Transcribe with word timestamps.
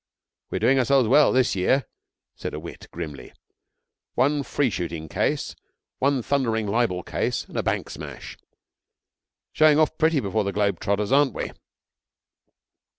'We're 0.49 0.57
doing 0.61 0.79
ourselves 0.79 1.07
well 1.07 1.31
this 1.31 1.55
year,' 1.55 1.85
said 2.35 2.55
a 2.55 2.59
wit 2.59 2.87
grimly. 2.89 3.33
'One 4.15 4.41
free 4.41 4.71
shooting 4.71 5.07
case, 5.07 5.55
one 5.99 6.23
thundering 6.23 6.65
libel 6.65 7.03
case, 7.03 7.45
and 7.45 7.55
a 7.55 7.61
bank 7.61 7.87
smash. 7.91 8.35
Showing 9.53 9.77
off 9.77 9.95
pretty 9.99 10.19
before 10.19 10.43
the 10.43 10.53
globe 10.53 10.79
trotters, 10.79 11.11
aren't 11.11 11.35
we?' 11.35 11.51